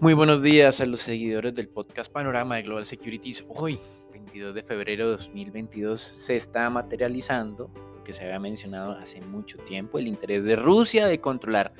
Muy 0.00 0.14
buenos 0.14 0.42
días 0.42 0.80
a 0.80 0.86
los 0.86 1.02
seguidores 1.02 1.54
del 1.54 1.68
podcast 1.68 2.10
Panorama 2.10 2.56
de 2.56 2.62
Global 2.62 2.86
Securities. 2.86 3.44
Hoy, 3.48 3.78
22 4.12 4.54
de 4.54 4.62
febrero 4.62 5.10
de 5.10 5.16
2022, 5.18 6.00
se 6.00 6.36
está 6.36 6.70
materializando 6.70 7.70
lo 7.98 8.02
que 8.02 8.14
se 8.14 8.22
había 8.22 8.40
mencionado 8.40 8.92
hace 8.92 9.20
mucho 9.20 9.58
tiempo, 9.58 9.98
el 9.98 10.06
interés 10.06 10.42
de 10.44 10.56
Rusia 10.56 11.06
de 11.06 11.20
controlar 11.20 11.74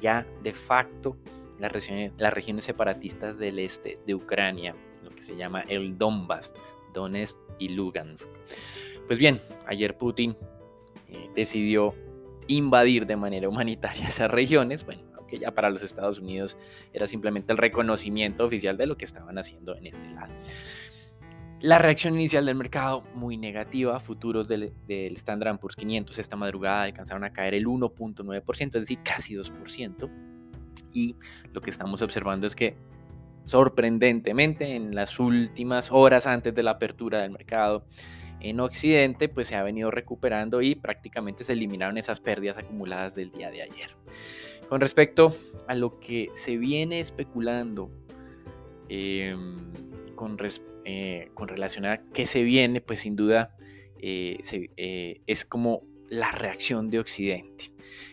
ya 0.00 0.24
de 0.44 0.52
facto 0.52 1.16
las 1.58 1.72
regiones, 1.72 2.12
las 2.18 2.32
regiones 2.32 2.66
separatistas 2.66 3.36
del 3.36 3.58
este 3.58 3.98
de 4.06 4.14
Ucrania, 4.14 4.72
lo 5.02 5.10
que 5.10 5.24
se 5.24 5.34
llama 5.34 5.62
el 5.62 5.98
Donbass, 5.98 6.54
Donetsk 6.94 7.36
y 7.58 7.70
Lugansk. 7.70 8.28
Pues 9.08 9.18
bien, 9.18 9.40
ayer 9.66 9.98
Putin 9.98 10.36
eh, 11.08 11.30
decidió 11.34 11.96
invadir 12.46 13.06
de 13.06 13.16
manera 13.16 13.48
humanitaria 13.48 14.06
esas 14.10 14.30
regiones, 14.30 14.86
bueno, 14.86 15.02
aunque 15.26 15.40
ya 15.40 15.50
para 15.50 15.70
los 15.70 15.82
Estados 15.82 16.20
Unidos 16.20 16.56
era 16.92 17.08
simplemente 17.08 17.52
el 17.52 17.58
reconocimiento 17.58 18.44
oficial 18.44 18.76
de 18.76 18.86
lo 18.86 18.96
que 18.96 19.06
estaban 19.06 19.36
haciendo 19.38 19.76
en 19.76 19.86
este 19.86 20.08
lado. 20.10 20.32
La 21.60 21.78
reacción 21.78 22.14
inicial 22.14 22.46
del 22.46 22.54
mercado 22.54 23.02
muy 23.14 23.36
negativa, 23.36 23.98
futuros 23.98 24.46
del, 24.46 24.72
del 24.86 25.16
Standard 25.16 25.58
Poor's 25.58 25.74
500 25.74 26.16
esta 26.18 26.36
madrugada 26.36 26.82
alcanzaron 26.82 27.24
a 27.24 27.32
caer 27.32 27.54
el 27.54 27.66
1.9%, 27.66 28.66
es 28.66 28.72
decir, 28.72 28.98
casi 29.02 29.34
2%. 29.34 30.10
Y 30.92 31.16
lo 31.52 31.60
que 31.60 31.70
estamos 31.70 32.02
observando 32.02 32.46
es 32.46 32.54
que 32.54 32.76
sorprendentemente 33.46 34.76
en 34.76 34.94
las 34.94 35.18
últimas 35.18 35.88
horas 35.90 36.26
antes 36.26 36.54
de 36.54 36.62
la 36.62 36.72
apertura 36.72 37.22
del 37.22 37.30
mercado 37.30 37.84
en 38.40 38.60
Occidente, 38.60 39.28
pues 39.28 39.48
se 39.48 39.56
ha 39.56 39.62
venido 39.62 39.90
recuperando 39.90 40.62
y 40.62 40.74
prácticamente 40.74 41.44
se 41.44 41.54
eliminaron 41.54 41.98
esas 41.98 42.20
pérdidas 42.20 42.58
acumuladas 42.58 43.14
del 43.14 43.32
día 43.32 43.50
de 43.50 43.62
ayer. 43.62 43.90
Con 44.68 44.80
respecto 44.80 45.36
a 45.68 45.74
lo 45.74 45.98
que 46.00 46.30
se 46.34 46.56
viene 46.56 47.00
especulando 47.00 47.90
con 50.14 50.38
respecto 50.38 50.76
eh, 50.88 51.30
con 51.34 51.48
relación 51.48 51.84
a 51.84 51.98
qué 52.12 52.26
se 52.26 52.44
viene, 52.44 52.80
pues 52.80 53.00
sin 53.00 53.16
duda 53.16 53.56
eh, 53.98 54.38
eh, 54.76 55.20
es 55.26 55.44
como 55.44 55.82
la 56.08 56.30
reacción 56.30 56.90
de 56.90 57.00
Occidente. 57.00 57.72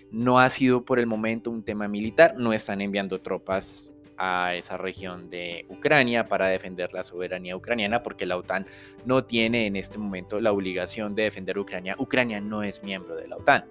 No 0.09 0.40
ha 0.40 0.50
sido 0.50 0.84
por 0.84 0.98
el 0.98 1.06
momento 1.06 1.52
un 1.52 1.64
tema 1.64 1.88
militar, 1.88 2.34
no 2.36 2.52
están 2.52 2.81
enviando 2.81 3.22
tropas 3.22 3.92
a 4.18 4.56
esa 4.56 4.78
región 4.78 5.30
de 5.30 5.68
Ucrania 5.70 6.26
para 6.28 6.48
defender 6.48 6.92
la 6.94 7.04
soberanía 7.04 7.56
ucraniana, 7.56 8.02
porque 8.02 8.26
la 8.26 8.38
OTAN 8.38 8.66
no 9.06 9.24
tiene 9.24 9.68
en 9.68 9.76
este 9.76 10.00
momento 10.00 10.42
la 10.42 10.52
obligación 10.52 11.14
de 11.14 11.24
defender 11.24 11.59
Ucrania. 11.59 11.96
Ucrania 12.00 12.42
no 12.42 12.64
es 12.64 12.81
miembro 12.81 13.16
de 13.16 13.28
la 13.28 13.38
OTAN 13.38 13.66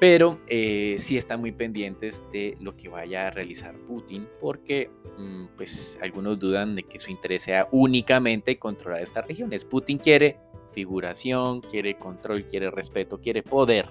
pero 0.00 0.38
eh, 0.46 0.98
sí 1.00 1.16
están 1.16 1.40
muy 1.40 1.52
pendientes 1.52 2.20
de 2.32 2.56
lo 2.60 2.76
que 2.76 2.88
vaya 2.88 3.26
a 3.26 3.30
realizar 3.30 3.74
Putin, 3.86 4.28
porque 4.40 4.90
mm, 5.16 5.46
pues 5.56 5.98
algunos 6.00 6.38
dudan 6.38 6.76
de 6.76 6.84
que 6.84 6.98
su 6.98 7.10
interés 7.10 7.42
sea 7.42 7.68
únicamente 7.72 8.58
controlar 8.58 9.02
estas 9.02 9.26
regiones. 9.26 9.64
Putin 9.64 9.98
quiere 9.98 10.36
figuración, 10.72 11.60
quiere 11.60 11.96
control, 11.96 12.44
quiere 12.44 12.70
respeto, 12.70 13.20
quiere 13.20 13.42
poder, 13.42 13.86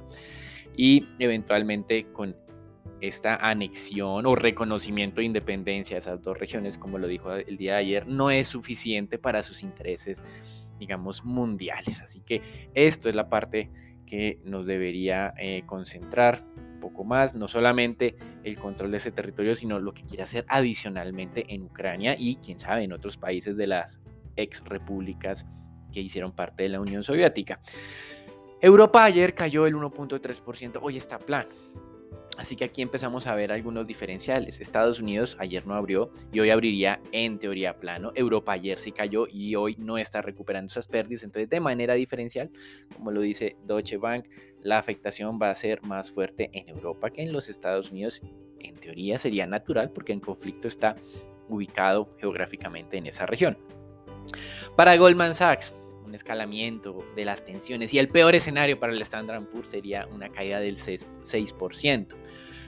y 0.77 1.05
eventualmente 1.19 2.05
con 2.13 2.35
esta 3.01 3.35
anexión 3.35 4.25
o 4.25 4.35
reconocimiento 4.35 5.17
de 5.17 5.25
independencia 5.25 5.95
de 5.95 5.99
esas 5.99 6.21
dos 6.21 6.37
regiones, 6.37 6.77
como 6.77 6.97
lo 6.97 7.07
dijo 7.07 7.33
el 7.33 7.57
día 7.57 7.73
de 7.73 7.79
ayer, 7.79 8.07
no 8.07 8.31
es 8.31 8.47
suficiente 8.47 9.17
para 9.17 9.43
sus 9.43 9.61
intereses, 9.61 10.19
digamos, 10.79 11.23
mundiales. 11.23 11.99
Así 12.01 12.21
que 12.21 12.41
esto 12.73 13.09
es 13.09 13.15
la 13.15 13.29
parte 13.29 13.69
que 14.07 14.39
nos 14.43 14.65
debería 14.65 15.33
eh, 15.37 15.63
concentrar 15.65 16.43
un 16.57 16.79
poco 16.79 17.03
más, 17.03 17.35
no 17.35 17.47
solamente 17.47 18.15
el 18.43 18.57
control 18.57 18.91
de 18.91 18.97
ese 18.97 19.11
territorio, 19.11 19.55
sino 19.55 19.79
lo 19.79 19.93
que 19.93 20.03
quiere 20.03 20.23
hacer 20.23 20.45
adicionalmente 20.47 21.45
en 21.53 21.63
Ucrania 21.63 22.15
y 22.17 22.37
quién 22.37 22.59
sabe 22.59 22.83
en 22.83 22.93
otros 22.93 23.17
países 23.17 23.57
de 23.57 23.67
las 23.67 23.99
ex 24.35 24.63
repúblicas 24.63 25.45
que 25.91 25.99
hicieron 25.99 26.31
parte 26.31 26.63
de 26.63 26.69
la 26.69 26.79
Unión 26.79 27.03
Soviética. 27.03 27.59
Europa 28.61 29.03
ayer 29.03 29.35
cayó 29.35 29.67
el 29.67 29.75
1.3%, 29.75 30.79
hoy 30.81 30.97
está 30.97 31.19
plano. 31.19 31.49
Así 32.37 32.55
que 32.55 32.65
aquí 32.65 32.83
empezamos 32.83 33.25
a 33.25 33.35
ver 33.35 33.51
algunos 33.51 33.87
diferenciales. 33.87 34.61
Estados 34.61 34.99
Unidos 34.99 35.35
ayer 35.39 35.65
no 35.65 35.73
abrió 35.73 36.11
y 36.31 36.39
hoy 36.39 36.51
abriría 36.51 36.99
en 37.11 37.39
teoría 37.39 37.79
plano. 37.79 38.11
Europa 38.13 38.51
ayer 38.51 38.77
sí 38.77 38.91
cayó 38.91 39.27
y 39.27 39.55
hoy 39.55 39.75
no 39.79 39.97
está 39.97 40.21
recuperando 40.21 40.69
esas 40.69 40.87
pérdidas. 40.87 41.23
Entonces 41.23 41.49
de 41.49 41.59
manera 41.59 41.95
diferencial, 41.95 42.51
como 42.95 43.11
lo 43.11 43.21
dice 43.21 43.55
Deutsche 43.65 43.97
Bank, 43.97 44.25
la 44.61 44.77
afectación 44.77 45.39
va 45.41 45.49
a 45.49 45.55
ser 45.55 45.81
más 45.83 46.11
fuerte 46.11 46.51
en 46.53 46.69
Europa 46.69 47.09
que 47.09 47.23
en 47.23 47.33
los 47.33 47.49
Estados 47.49 47.91
Unidos. 47.91 48.21
En 48.59 48.75
teoría 48.75 49.17
sería 49.17 49.47
natural 49.47 49.91
porque 49.91 50.13
el 50.13 50.21
conflicto 50.21 50.67
está 50.67 50.95
ubicado 51.49 52.15
geográficamente 52.19 52.97
en 52.97 53.07
esa 53.07 53.25
región. 53.25 53.57
Para 54.75 54.95
Goldman 54.95 55.33
Sachs, 55.33 55.73
un 56.07 56.15
escalamiento 56.15 57.05
de 57.15 57.25
las 57.25 57.43
tensiones 57.45 57.93
y 57.93 57.99
el 57.99 58.09
peor 58.09 58.33
escenario 58.33 58.79
para 58.79 58.93
el 58.93 59.01
Standard 59.01 59.43
Poor's 59.43 59.69
sería 59.69 60.07
una 60.07 60.29
caída 60.29 60.59
del 60.59 60.77
6%. 60.77 62.07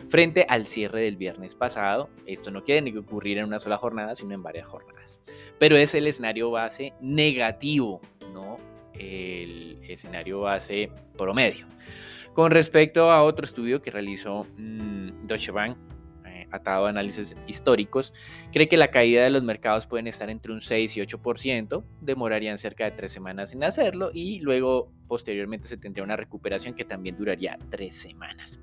Frente 0.09 0.45
al 0.47 0.67
cierre 0.67 1.01
del 1.01 1.17
viernes 1.17 1.55
pasado, 1.55 2.09
esto 2.25 2.51
no 2.51 2.63
quiere 2.63 2.81
ni 2.81 2.95
ocurrir 2.97 3.37
en 3.37 3.45
una 3.45 3.59
sola 3.59 3.77
jornada, 3.77 4.15
sino 4.15 4.33
en 4.33 4.43
varias 4.43 4.67
jornadas. 4.67 5.19
Pero 5.57 5.77
es 5.77 5.93
el 5.93 6.07
escenario 6.07 6.51
base 6.51 6.93
negativo, 6.99 8.01
no 8.33 8.57
el 8.93 9.79
escenario 9.83 10.41
base 10.41 10.91
promedio. 11.17 11.67
Con 12.33 12.51
respecto 12.51 13.11
a 13.11 13.23
otro 13.23 13.45
estudio 13.45 13.81
que 13.81 13.91
realizó 13.91 14.45
mmm, 14.57 15.27
Deutsche 15.27 15.51
Bank 15.51 15.77
atado 16.51 16.85
a 16.85 16.89
análisis 16.89 17.35
históricos, 17.47 18.13
cree 18.51 18.67
que 18.67 18.77
la 18.77 18.91
caída 18.91 19.23
de 19.23 19.29
los 19.29 19.43
mercados 19.43 19.85
pueden 19.85 20.07
estar 20.07 20.29
entre 20.29 20.51
un 20.51 20.61
6 20.61 20.97
y 20.97 21.01
8%, 21.01 21.83
demorarían 22.01 22.59
cerca 22.59 22.85
de 22.85 22.91
tres 22.91 23.11
semanas 23.11 23.53
en 23.53 23.63
hacerlo 23.63 24.11
y 24.13 24.39
luego 24.41 24.91
posteriormente 25.07 25.67
se 25.67 25.77
tendría 25.77 26.03
una 26.03 26.15
recuperación 26.15 26.75
que 26.75 26.85
también 26.85 27.17
duraría 27.17 27.57
tres 27.69 27.95
semanas. 27.95 28.59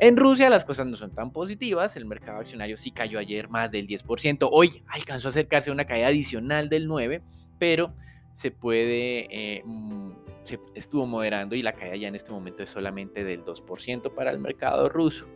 En 0.00 0.16
Rusia 0.16 0.48
las 0.48 0.64
cosas 0.64 0.86
no 0.86 0.96
son 0.96 1.12
tan 1.12 1.32
positivas, 1.32 1.96
el 1.96 2.06
mercado 2.06 2.38
accionario 2.38 2.76
sí 2.76 2.92
cayó 2.92 3.18
ayer 3.18 3.48
más 3.48 3.70
del 3.70 3.88
10%, 3.88 4.48
hoy 4.50 4.82
alcanzó 4.86 5.28
a 5.28 5.30
acercarse 5.30 5.70
a 5.70 5.72
una 5.72 5.86
caída 5.86 6.06
adicional 6.06 6.68
del 6.68 6.88
9%, 6.88 7.20
pero 7.58 7.92
se 8.36 8.52
puede, 8.52 9.26
eh, 9.30 9.62
mm, 9.64 10.12
se 10.44 10.60
estuvo 10.76 11.04
moderando 11.06 11.56
y 11.56 11.62
la 11.62 11.72
caída 11.72 11.96
ya 11.96 12.08
en 12.08 12.14
este 12.14 12.30
momento 12.30 12.62
es 12.62 12.70
solamente 12.70 13.24
del 13.24 13.44
2% 13.44 14.14
para 14.14 14.30
el 14.30 14.38
mercado 14.38 14.88
ruso. 14.88 15.26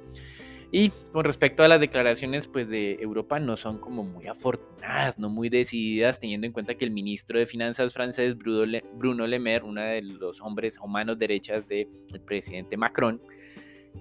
Y 0.74 0.88
con 1.12 1.24
respecto 1.24 1.62
a 1.62 1.68
las 1.68 1.80
declaraciones 1.80 2.48
pues, 2.48 2.66
de 2.66 2.94
Europa, 2.94 3.38
no 3.38 3.58
son 3.58 3.76
como 3.76 4.04
muy 4.04 4.26
afortunadas, 4.26 5.18
no 5.18 5.28
muy 5.28 5.50
decididas, 5.50 6.18
teniendo 6.18 6.46
en 6.46 6.54
cuenta 6.54 6.74
que 6.76 6.86
el 6.86 6.90
ministro 6.90 7.38
de 7.38 7.46
Finanzas 7.46 7.92
francés, 7.92 8.36
Bruno 8.38 9.26
Le 9.26 9.38
Maire, 9.38 9.66
uno 9.66 9.82
de 9.82 10.00
los 10.00 10.40
hombres 10.40 10.78
o 10.80 10.88
manos 10.88 11.18
derechas 11.18 11.68
del 11.68 11.88
presidente 12.24 12.78
Macron, 12.78 13.20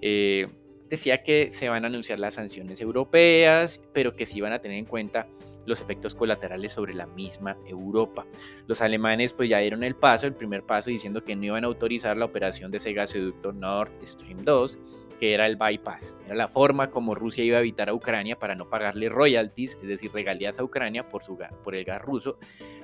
eh, 0.02 0.48
decía 0.90 1.24
que 1.24 1.52
se 1.52 1.68
van 1.68 1.84
a 1.84 1.88
anunciar 1.88 2.20
las 2.20 2.36
sanciones 2.36 2.80
europeas, 2.80 3.82
pero 3.94 4.16
que 4.16 4.26
sí 4.26 4.40
van 4.40 4.54
a 4.54 4.60
tener 4.60 4.78
en 4.78 4.86
cuenta 4.86 5.28
los 5.66 5.82
efectos 5.82 6.16
colaterales 6.16 6.74
sobre 6.74 6.94
la 6.94 7.08
misma 7.08 7.58
Europa. 7.66 8.26
Los 8.68 8.82
alemanes 8.82 9.34
pues 9.34 9.50
ya 9.50 9.60
dieron 9.60 9.84
el 9.84 9.96
paso, 9.96 10.28
el 10.28 10.34
primer 10.34 10.64
paso 10.64 10.90
diciendo 10.90 11.24
que 11.24 11.36
no 11.36 11.46
iban 11.46 11.64
a 11.64 11.68
autorizar 11.68 12.18
la 12.18 12.26
operación 12.26 12.72
de 12.72 12.78
ese 12.78 12.94
gasoducto 12.94 13.52
Nord 13.54 13.92
Stream 14.06 14.44
2 14.44 14.78
que 15.22 15.36
era 15.36 15.46
el 15.46 15.56
bypass. 15.56 16.16
Era 16.26 16.34
la 16.34 16.48
forma 16.48 16.90
como 16.90 17.14
Rusia 17.14 17.44
iba 17.44 17.58
a 17.58 17.60
evitar 17.60 17.90
a 17.90 17.94
Ucrania 17.94 18.40
para 18.40 18.56
no 18.56 18.68
pagarle 18.72 19.08
royalties, 19.08 19.78
es 19.80 19.88
decir, 19.88 20.12
regalías 20.12 20.58
a 20.58 20.64
Ucrania 20.64 21.08
por, 21.10 21.24
su 21.24 21.38
por 21.64 21.76
el 21.76 21.86
gas 21.86 22.02
ruso. 22.02 22.40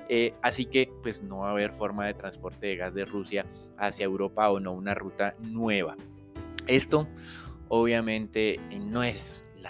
Eh, 0.08 0.34
así 0.40 0.66
que 0.66 0.88
pues 1.02 1.20
no 1.20 1.38
va 1.38 1.48
a 1.48 1.50
haber 1.50 1.72
forma 1.72 2.06
de 2.06 2.14
transporte 2.14 2.68
de 2.68 2.76
gas 2.76 2.94
de 2.94 3.04
Rusia 3.04 3.44
hacia 3.76 4.04
Europa 4.04 4.48
o 4.50 4.60
no 4.60 4.72
una 4.72 4.94
ruta 4.94 5.34
nueva. 5.40 5.96
Esto 6.68 7.08
obviamente 7.68 8.60
no 8.86 9.02
es 9.02 9.20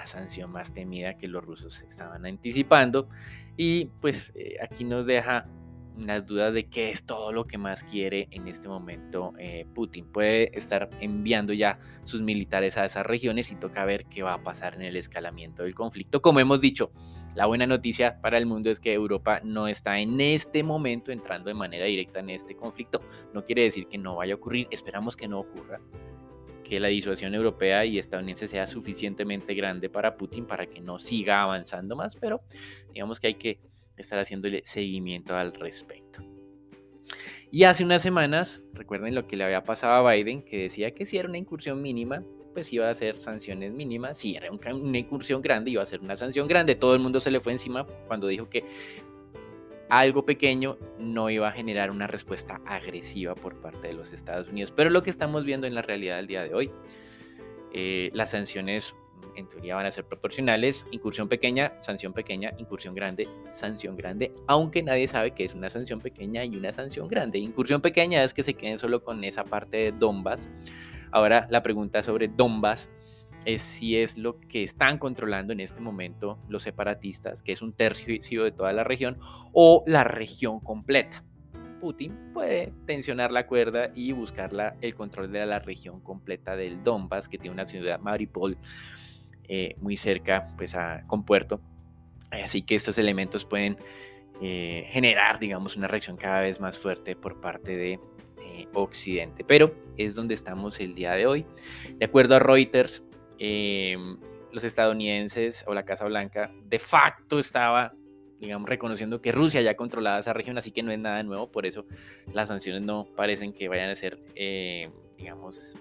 la 0.00 0.06
sanción 0.06 0.50
más 0.50 0.72
temida 0.72 1.18
que 1.18 1.28
los 1.28 1.44
rusos 1.44 1.80
estaban 1.90 2.24
anticipando 2.26 3.08
y 3.56 3.86
pues 4.00 4.32
eh, 4.34 4.56
aquí 4.62 4.84
nos 4.84 5.06
deja 5.06 5.46
las 5.98 6.24
dudas 6.26 6.54
de 6.54 6.68
qué 6.68 6.92
es 6.92 7.02
todo 7.02 7.32
lo 7.32 7.46
que 7.46 7.58
más 7.58 7.82
quiere 7.84 8.28
en 8.30 8.46
este 8.46 8.68
momento 8.68 9.32
eh, 9.38 9.66
Putin. 9.74 10.06
Puede 10.06 10.56
estar 10.56 10.88
enviando 11.00 11.52
ya 11.52 11.78
sus 12.04 12.20
militares 12.20 12.76
a 12.76 12.84
esas 12.84 13.04
regiones 13.04 13.50
y 13.50 13.56
toca 13.56 13.84
ver 13.84 14.04
qué 14.06 14.22
va 14.22 14.34
a 14.34 14.42
pasar 14.42 14.74
en 14.74 14.82
el 14.82 14.96
escalamiento 14.96 15.64
del 15.64 15.74
conflicto. 15.74 16.22
Como 16.22 16.40
hemos 16.40 16.60
dicho, 16.60 16.92
La 17.34 17.46
buena 17.46 17.66
noticia 17.66 18.20
para 18.20 18.36
el 18.36 18.46
mundo 18.46 18.68
es 18.68 18.80
que 18.80 18.92
Europa 18.92 19.40
no 19.44 19.68
está 19.68 20.00
en 20.00 20.20
este 20.20 20.64
momento 20.64 21.12
entrando 21.12 21.48
de 21.48 21.54
manera 21.54 21.84
directa 21.84 22.18
en 22.18 22.30
este 22.30 22.56
conflicto. 22.56 23.00
No 23.32 23.44
quiere 23.44 23.62
decir 23.62 23.86
que 23.86 23.96
no 23.96 24.16
vaya 24.16 24.34
a 24.34 24.36
ocurrir, 24.36 24.66
esperamos 24.72 25.16
que 25.16 25.28
no 25.28 25.38
ocurra, 25.40 25.78
que 26.68 26.80
la 26.80 26.88
disuasión 26.88 27.34
europea 27.34 27.84
y 27.84 27.98
estadounidense 27.98 28.48
sea 28.48 28.66
suficientemente 28.66 29.54
grande 29.54 29.88
para 29.88 30.16
Putin 30.16 30.46
para 30.46 30.66
que 30.66 30.80
no 30.80 30.98
siga 30.98 31.42
avanzando 31.42 31.96
más, 31.96 32.14
pero 32.16 32.40
digamos 32.92 33.20
que 33.20 33.28
hay 33.28 33.34
que 33.34 33.58
estar 33.96 34.18
haciéndole 34.18 34.62
seguimiento 34.66 35.34
al 35.34 35.52
respecto. 35.54 36.22
Y 37.50 37.64
hace 37.64 37.82
unas 37.82 38.02
semanas, 38.02 38.60
recuerden 38.74 39.14
lo 39.14 39.26
que 39.26 39.36
le 39.36 39.44
había 39.44 39.64
pasado 39.64 40.06
a 40.06 40.12
Biden, 40.12 40.42
que 40.42 40.58
decía 40.58 40.90
que 40.90 41.06
si 41.06 41.16
era 41.16 41.28
una 41.28 41.38
incursión 41.38 41.80
mínima, 41.80 42.22
pues 42.52 42.70
iba 42.72 42.90
a 42.90 42.94
ser 42.94 43.20
sanciones 43.22 43.72
mínimas. 43.72 44.18
Si 44.18 44.36
era 44.36 44.50
una 44.50 44.98
incursión 44.98 45.40
grande, 45.40 45.70
iba 45.70 45.82
a 45.82 45.86
ser 45.86 46.00
una 46.00 46.16
sanción 46.16 46.46
grande. 46.46 46.74
Todo 46.74 46.94
el 46.94 47.00
mundo 47.00 47.20
se 47.20 47.30
le 47.30 47.40
fue 47.40 47.52
encima 47.52 47.86
cuando 48.06 48.26
dijo 48.26 48.50
que 48.50 48.64
algo 49.90 50.24
pequeño 50.24 50.76
no 50.98 51.30
iba 51.30 51.48
a 51.48 51.52
generar 51.52 51.90
una 51.90 52.06
respuesta 52.06 52.60
agresiva 52.66 53.34
por 53.34 53.60
parte 53.60 53.88
de 53.88 53.94
los 53.94 54.12
Estados 54.12 54.48
Unidos. 54.48 54.72
Pero 54.76 54.90
lo 54.90 55.02
que 55.02 55.10
estamos 55.10 55.44
viendo 55.44 55.66
en 55.66 55.74
la 55.74 55.82
realidad 55.82 56.16
del 56.16 56.26
día 56.26 56.42
de 56.42 56.54
hoy, 56.54 56.70
eh, 57.72 58.10
las 58.12 58.30
sanciones 58.30 58.94
en 59.36 59.48
teoría 59.48 59.76
van 59.76 59.86
a 59.86 59.92
ser 59.92 60.04
proporcionales, 60.04 60.84
incursión 60.90 61.28
pequeña, 61.28 61.72
sanción 61.82 62.12
pequeña, 62.12 62.52
incursión 62.58 62.94
grande, 62.94 63.28
sanción 63.52 63.96
grande, 63.96 64.32
aunque 64.46 64.82
nadie 64.82 65.08
sabe 65.08 65.30
que 65.32 65.44
es 65.44 65.54
una 65.54 65.70
sanción 65.70 66.00
pequeña 66.00 66.44
y 66.44 66.56
una 66.56 66.72
sanción 66.72 67.08
grande. 67.08 67.38
Incursión 67.38 67.80
pequeña 67.80 68.24
es 68.24 68.34
que 68.34 68.42
se 68.42 68.54
queden 68.54 68.78
solo 68.78 69.02
con 69.04 69.22
esa 69.24 69.44
parte 69.44 69.76
de 69.76 69.92
Donbass. 69.92 70.48
Ahora 71.12 71.46
la 71.50 71.62
pregunta 71.62 72.02
sobre 72.02 72.28
Donbass 72.28 72.88
es 73.48 73.62
si 73.62 73.96
es 73.96 74.18
lo 74.18 74.38
que 74.40 74.62
están 74.62 74.98
controlando 74.98 75.54
en 75.54 75.60
este 75.60 75.80
momento 75.80 76.38
los 76.50 76.62
separatistas, 76.62 77.42
que 77.42 77.52
es 77.52 77.62
un 77.62 77.72
tercio 77.72 78.44
de 78.44 78.52
toda 78.52 78.74
la 78.74 78.84
región, 78.84 79.16
o 79.54 79.82
la 79.86 80.04
región 80.04 80.60
completa. 80.60 81.24
Putin 81.80 82.14
puede 82.34 82.74
tensionar 82.86 83.30
la 83.30 83.46
cuerda 83.46 83.90
y 83.94 84.12
buscar 84.12 84.50
el 84.82 84.94
control 84.94 85.32
de 85.32 85.46
la 85.46 85.60
región 85.60 86.00
completa 86.02 86.56
del 86.56 86.84
Donbass, 86.84 87.26
que 87.26 87.38
tiene 87.38 87.54
una 87.54 87.66
ciudad 87.66 87.98
Mariupol 88.00 88.58
eh, 89.48 89.76
muy 89.80 89.96
cerca 89.96 90.48
pues, 90.58 90.74
a, 90.74 91.04
con 91.06 91.24
Puerto. 91.24 91.58
Así 92.30 92.60
que 92.60 92.74
estos 92.74 92.98
elementos 92.98 93.46
pueden 93.46 93.78
eh, 94.42 94.88
generar, 94.90 95.38
digamos, 95.38 95.74
una 95.74 95.88
reacción 95.88 96.18
cada 96.18 96.42
vez 96.42 96.60
más 96.60 96.78
fuerte 96.78 97.16
por 97.16 97.40
parte 97.40 97.74
de 97.74 97.92
eh, 97.94 98.68
Occidente. 98.74 99.42
Pero 99.42 99.74
es 99.96 100.14
donde 100.14 100.34
estamos 100.34 100.78
el 100.80 100.94
día 100.94 101.12
de 101.12 101.26
hoy. 101.26 101.46
De 101.94 102.04
acuerdo 102.04 102.34
a 102.34 102.40
Reuters, 102.40 103.02
em, 103.38 104.18
los 104.52 104.64
estadounidenses 104.64 105.64
o 105.66 105.74
la 105.74 105.84
Casa 105.84 106.04
Blanca 106.04 106.50
de 106.64 106.78
facto 106.78 107.38
estaba 107.38 107.92
digamos, 108.40 108.68
reconociendo 108.68 109.20
que 109.20 109.32
Rusia 109.32 109.60
ya 109.62 109.74
controlaba 109.74 110.20
esa 110.20 110.32
región, 110.32 110.58
así 110.58 110.70
que 110.70 110.82
no 110.82 110.92
es 110.92 110.98
nada 110.98 111.22
nuevo, 111.24 111.50
por 111.50 111.66
eso 111.66 111.84
las 112.32 112.48
sanciones 112.48 112.82
no 112.82 113.08
parecen 113.16 113.52
que 113.52 113.68
vayan 113.68 113.90
a 113.90 113.96
ser, 113.96 114.18
digamos, 115.16 115.74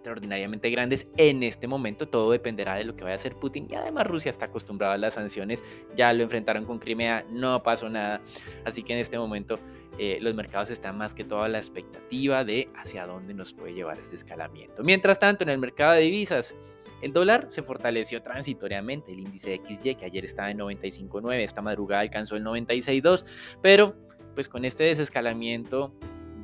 extraordinariamente 0.00 0.70
grandes 0.70 1.06
en 1.18 1.42
este 1.42 1.66
momento. 1.66 2.08
Todo 2.08 2.30
dependerá 2.30 2.76
de 2.76 2.84
lo 2.84 2.96
que 2.96 3.04
vaya 3.04 3.16
a 3.16 3.18
hacer 3.18 3.34
Putin. 3.34 3.66
Y 3.70 3.74
además 3.74 4.06
Rusia 4.06 4.30
está 4.30 4.46
acostumbrada 4.46 4.94
a 4.94 4.98
las 4.98 5.14
sanciones. 5.14 5.62
Ya 5.94 6.12
lo 6.14 6.22
enfrentaron 6.22 6.64
con 6.64 6.78
Crimea, 6.78 7.24
no 7.30 7.62
pasó 7.62 7.90
nada. 7.90 8.22
Así 8.64 8.82
que 8.82 8.94
en 8.94 9.00
este 9.00 9.18
momento 9.18 9.58
eh, 10.02 10.16
los 10.18 10.34
mercados 10.34 10.70
están 10.70 10.96
más 10.96 11.12
que 11.12 11.24
todo 11.24 11.42
a 11.42 11.48
la 11.50 11.58
expectativa 11.58 12.42
de 12.42 12.70
hacia 12.74 13.06
dónde 13.06 13.34
nos 13.34 13.52
puede 13.52 13.74
llevar 13.74 13.98
este 13.98 14.16
escalamiento. 14.16 14.82
Mientras 14.82 15.18
tanto, 15.18 15.44
en 15.44 15.50
el 15.50 15.58
mercado 15.58 15.92
de 15.92 16.00
divisas, 16.00 16.54
el 17.02 17.12
dólar 17.12 17.48
se 17.50 17.62
fortaleció 17.62 18.22
transitoriamente. 18.22 19.12
El 19.12 19.20
índice 19.20 19.50
de 19.50 19.58
XY, 19.58 19.96
que 19.96 20.06
ayer 20.06 20.24
estaba 20.24 20.50
en 20.50 20.58
95.9, 20.58 21.44
esta 21.44 21.60
madrugada 21.60 22.00
alcanzó 22.00 22.36
el 22.36 22.44
96.2, 22.44 23.26
pero 23.60 23.94
pues 24.34 24.48
con 24.48 24.64
este 24.64 24.84
desescalamiento 24.84 25.92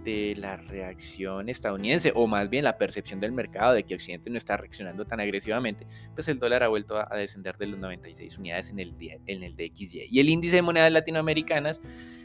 de 0.06 0.36
la 0.36 0.56
reacción 0.56 1.48
estadounidense, 1.48 2.12
o 2.14 2.28
más 2.28 2.48
bien 2.48 2.62
la 2.62 2.78
percepción 2.78 3.18
del 3.18 3.32
mercado 3.32 3.74
de 3.74 3.82
que 3.82 3.96
Occidente 3.96 4.30
no 4.30 4.38
está 4.38 4.56
reaccionando 4.56 5.04
tan 5.04 5.18
agresivamente, 5.18 5.84
pues 6.14 6.28
el 6.28 6.38
dólar 6.38 6.62
ha 6.62 6.68
vuelto 6.68 6.96
a, 6.96 7.16
descender 7.16 7.58
de 7.58 7.66
los 7.66 7.80
96 7.80 8.38
unidades 8.38 8.70
en 8.70 8.78
el, 8.78 8.94
en 9.26 9.42
el 9.42 9.56
DXY. 9.56 10.06
Y 10.08 10.20
el 10.20 10.28
índice 10.28 10.56
de 10.56 10.62
monedas 10.62 10.92
latinoamericanas 10.92 11.80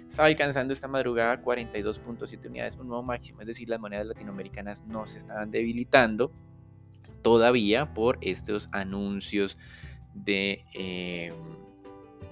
estaba 0.07 0.27
alcanzando 0.27 0.75
esta 0.75 0.87
madrugada 0.87 1.41
42.7 1.41 2.45
unidades, 2.45 2.75
un 2.77 2.87
nuevo 2.87 3.01
máximo, 3.01 3.41
es 3.41 3.47
decir, 3.47 3.67
las 3.67 3.79
monedas 3.79 4.05
latinoamericanas 4.05 4.85
no 4.85 5.07
se 5.07 5.17
estaban 5.17 5.49
debilitando 5.49 6.31
todavía 7.23 7.95
por 7.95 8.19
estos 8.21 8.69
anuncios 8.71 9.57
de 10.13 10.65
eh, 10.75 11.33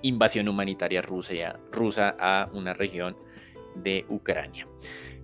invasión 0.03 0.47
humanitaria 0.47 1.01
rusa, 1.01 1.57
rusa 1.71 2.15
a 2.19 2.49
una 2.53 2.75
región 2.75 3.17
de 3.73 4.05
Ucrania. 4.09 4.67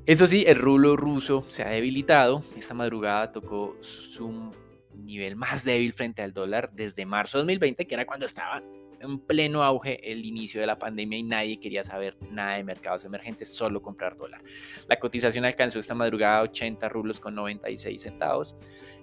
Eso 0.05 0.27
sí, 0.27 0.43
el 0.45 0.57
rublo 0.57 0.95
ruso 0.95 1.45
se 1.49 1.63
ha 1.63 1.69
debilitado. 1.69 2.43
Esta 2.55 2.75
madrugada 2.75 3.31
tocó 3.31 3.75
su 3.81 4.51
nivel 4.93 5.35
más 5.35 5.63
débil 5.63 5.93
frente 5.93 6.21
al 6.21 6.31
dólar 6.31 6.69
desde 6.73 7.07
marzo 7.07 7.39
de 7.39 7.43
2020, 7.43 7.87
que 7.87 7.95
era 7.95 8.05
cuando 8.05 8.27
estaba 8.27 8.61
en 8.99 9.19
pleno 9.19 9.63
auge 9.63 10.11
el 10.11 10.23
inicio 10.23 10.61
de 10.61 10.67
la 10.67 10.77
pandemia 10.77 11.17
y 11.17 11.23
nadie 11.23 11.59
quería 11.59 11.83
saber 11.83 12.15
nada 12.31 12.57
de 12.57 12.63
mercados 12.63 13.03
emergentes, 13.03 13.49
solo 13.49 13.81
comprar 13.81 14.15
dólar. 14.15 14.41
La 14.87 14.99
cotización 14.99 15.43
alcanzó 15.43 15.79
esta 15.79 15.95
madrugada 15.95 16.43
80 16.43 16.87
rublos 16.89 17.19
con 17.19 17.33
96 17.33 18.01
centavos 18.01 18.55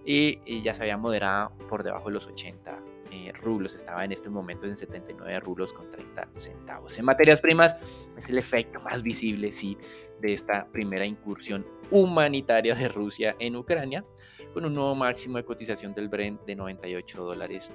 y, 0.05 0.63
ya 0.63 0.75
se 0.75 0.83
había 0.83 0.97
moderado 0.97 1.53
por 1.69 1.83
debajo 1.83 2.09
de 2.09 2.15
los 2.15 2.27
80 2.27 2.79
eh, 3.11 3.33
rublos, 3.43 3.75
estaba 3.75 4.05
en 4.05 4.13
este 4.13 4.31
momento 4.31 4.67
en 4.67 4.77
79 4.77 5.41
rublos 5.41 5.73
con 5.73 5.91
30 5.91 6.29
centavos. 6.37 6.97
En 6.97 7.05
materias 7.05 7.41
primas 7.41 7.77
es 8.17 8.29
el 8.29 8.39
efecto 8.39 8.81
más 8.81 9.03
visible, 9.03 9.53
sí, 9.53 9.77
de 10.23 10.33
esta 10.33 10.67
primera 10.73 11.05
incursión 11.05 11.67
humanitaria 11.91 12.75
de 12.75 12.89
Rusia 12.89 13.37
en 13.39 13.57
Ucrania, 13.57 14.05
con 14.55 14.65
un 14.65 14.73
nuevo 14.73 14.95
máximo 14.95 15.37
de 15.37 15.45
cotización 15.45 15.93
del 15.93 16.09
Brent 16.09 16.41
de 16.47 16.57
98 16.57 17.23
dólares 17.23 17.69